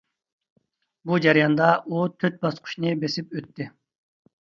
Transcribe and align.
بۇ 1.09 1.19
جەرياندا 1.27 1.69
ئۇ 1.83 2.03
تۆت 2.25 2.43
باسقۇچنى 2.47 2.99
بېسىپ 3.07 3.33
ئۆتتى. 3.41 3.73